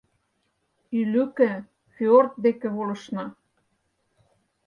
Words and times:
Ӱлыкӧ, 0.99 1.51
фиорд 1.93 2.31
деке, 2.43 2.67
волышна. 2.75 3.25